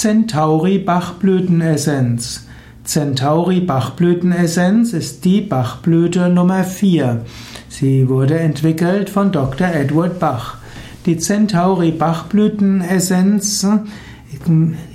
[0.00, 2.46] Centauri Bachblütenessenz.
[2.84, 7.22] Centauri Bachblütenessenz ist die Bachblüte Nummer 4.
[7.68, 9.66] Sie wurde entwickelt von Dr.
[9.66, 10.58] Edward Bach.
[11.04, 13.66] Die Centauri Bachblütenessenz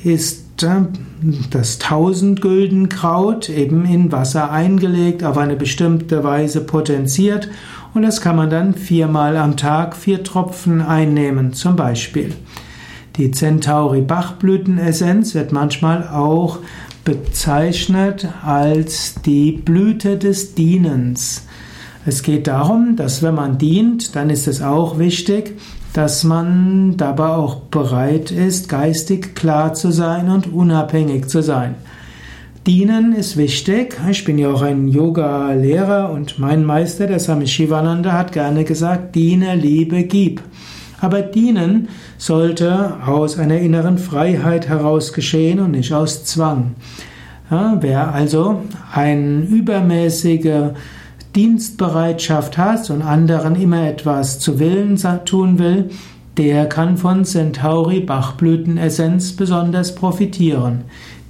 [0.05, 0.83] ist äh,
[1.49, 7.49] das Tausendgüldenkraut eben in Wasser eingelegt, auf eine bestimmte Weise potenziert
[7.93, 12.33] und das kann man dann viermal am Tag vier Tropfen einnehmen, zum Beispiel.
[13.17, 16.57] Die Centauri Bachblütenessenz wird manchmal auch
[17.05, 21.45] bezeichnet als die Blüte des Dienens.
[22.07, 25.59] Es geht darum, dass wenn man dient, dann ist es auch wichtig,
[25.93, 31.75] dass man dabei auch bereit ist, geistig klar zu sein und unabhängig zu sein.
[32.65, 33.95] Dienen ist wichtig.
[34.09, 39.13] Ich bin ja auch ein Yoga-Lehrer und mein Meister, der Swami Shivananda, hat gerne gesagt,
[39.13, 40.41] diene, liebe, gib.
[41.03, 46.75] Aber dienen sollte aus einer inneren Freiheit heraus geschehen und nicht aus Zwang.
[47.51, 48.61] Ja, wer also
[48.93, 50.69] eine übermäßige
[51.35, 55.89] Dienstbereitschaft hat und anderen immer etwas zu Willen tun will,
[56.37, 60.85] der kann von Centauri Bachblütenessenz besonders profitieren.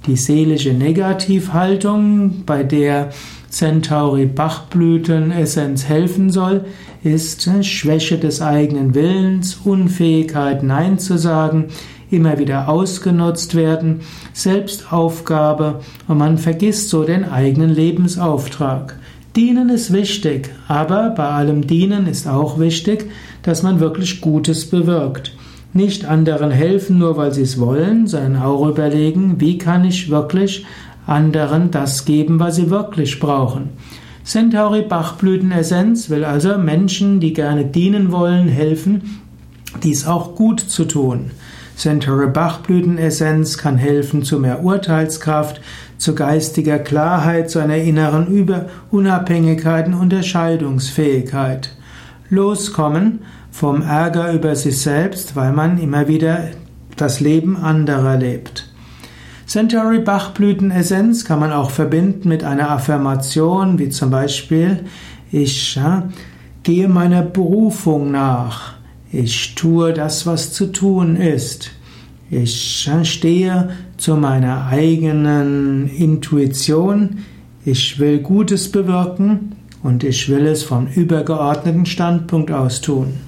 [0.06, 3.08] Die seelische Negativhaltung, bei der
[3.54, 6.64] Centauri Bachblütenessenz helfen soll,
[7.04, 11.66] ist Schwäche des eigenen Willens, Unfähigkeit Nein zu sagen,
[12.10, 14.00] immer wieder ausgenutzt werden,
[14.32, 18.98] Selbstaufgabe und man vergisst so den eigenen Lebensauftrag.
[19.36, 23.08] Dienen ist wichtig, aber bei allem Dienen ist auch wichtig,
[23.44, 25.32] dass man wirklich Gutes bewirkt.
[25.72, 30.66] Nicht anderen helfen nur, weil sie es wollen, sondern auch überlegen, wie kann ich wirklich
[31.06, 33.70] anderen das geben, was sie wirklich brauchen.
[34.24, 39.20] Centauri Bachblütenessenz will also Menschen, die gerne dienen wollen, helfen,
[39.82, 41.30] dies auch gut zu tun.
[41.76, 45.60] Centauri Bachblütenessenz kann helfen zu mehr Urteilskraft,
[45.98, 51.70] zu geistiger Klarheit, zu einer inneren Über Unabhängigkeit und Unterscheidungsfähigkeit.
[52.30, 56.48] Loskommen vom Ärger über sich selbst, weil man immer wieder
[56.96, 58.73] das Leben anderer lebt.
[59.54, 64.80] Centauri Bachblütenessenz kann man auch verbinden mit einer Affirmation, wie zum Beispiel,
[65.30, 66.08] ich ja,
[66.64, 68.74] gehe meiner Berufung nach.
[69.12, 71.70] Ich tue das, was zu tun ist.
[72.32, 77.18] Ich ja, stehe zu meiner eigenen Intuition.
[77.64, 79.52] Ich will Gutes bewirken
[79.84, 83.20] und ich will es vom übergeordneten Standpunkt aus tun.